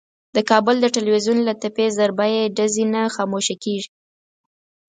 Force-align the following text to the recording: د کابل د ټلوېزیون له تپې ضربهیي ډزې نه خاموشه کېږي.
د 0.35 0.37
کابل 0.49 0.75
د 0.81 0.85
ټلوېزیون 0.95 1.39
له 1.47 1.53
تپې 1.61 1.87
ضربهیي 1.97 2.43
ډزې 2.57 2.85
نه 2.93 3.01
خاموشه 3.15 3.55
کېږي. 3.63 3.89